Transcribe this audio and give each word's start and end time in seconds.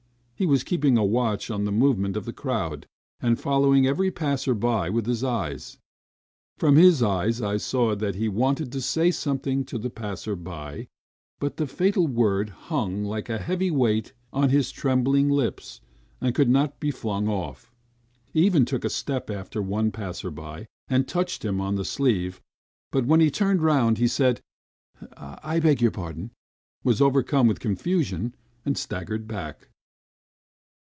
He 0.35 0.47
was 0.47 0.63
keeping 0.63 0.97
a 0.97 1.05
watch 1.05 1.51
on 1.51 1.65
the 1.65 1.71
movements 1.71 2.17
of 2.17 2.25
the 2.25 2.33
crowd, 2.33 2.87
and 3.19 3.39
following 3.39 3.85
every 3.85 4.09
passer 4.09 4.55
by 4.55 4.89
with 4.89 5.05
his 5.05 5.23
eyes.... 5.23 5.77
From 6.57 6.77
his 6.77 7.03
eyes 7.03 7.43
I 7.43 7.57
saw 7.57 7.93
that 7.95 8.15
he 8.15 8.27
wanted 8.27 8.71
to 8.71 8.81
say 8.81 9.11
something 9.11 9.63
to 9.65 9.77
the 9.77 9.91
passers 9.91 10.39
by, 10.39 10.87
but 11.39 11.57
the 11.57 11.67
fatal 11.67 12.07
word 12.07 12.49
hung 12.49 13.05
like 13.05 13.29
a 13.29 13.37
heavy 13.37 13.69
weight 13.69 14.13
on 14.33 14.49
his 14.49 14.71
trembling 14.71 15.29
lips 15.29 15.79
and 16.19 16.33
could 16.33 16.49
not 16.49 16.79
be 16.79 16.89
flung 16.89 17.27
off. 17.27 17.71
He 18.33 18.43
even 18.43 18.65
took 18.65 18.83
a 18.83 18.89
step 18.89 19.29
after 19.29 19.61
one 19.61 19.91
passer 19.91 20.31
by 20.31 20.65
and 20.87 21.07
touched 21.07 21.45
him 21.45 21.61
on 21.61 21.75
the 21.75 21.85
sleeve, 21.85 22.41
but 22.91 23.05
when 23.05 23.19
he 23.19 23.29
turned 23.29 23.61
round, 23.61 23.99
he 23.99 24.07
said, 24.07 24.41
"I 25.15 25.59
beg 25.59 25.83
your 25.83 25.91
pardon," 25.91 26.31
was 26.83 26.99
overcome 26.99 27.45
with 27.45 27.59
confusion, 27.59 28.33
and 28.65 28.75
staggered 28.75 29.27
back. 29.27 29.67